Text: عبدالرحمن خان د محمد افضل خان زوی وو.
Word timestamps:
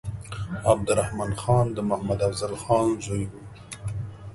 عبدالرحمن 0.71 1.31
خان 1.41 1.65
د 1.73 1.77
محمد 1.89 2.19
افضل 2.27 2.53
خان 2.63 2.87
زوی 3.05 3.23
وو. 3.29 3.41